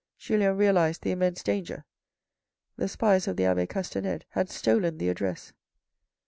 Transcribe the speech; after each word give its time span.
Julien 0.17 0.57
realised 0.57 1.03
the 1.03 1.11
immense 1.11 1.43
danger. 1.43 1.85
The 2.75 2.87
spies 2.87 3.27
of 3.27 3.37
the 3.37 3.45
abbe 3.45 3.67
Castanede 3.67 4.25
had 4.29 4.49
stolen 4.49 4.97
the 4.97 5.09
address. 5.09 5.53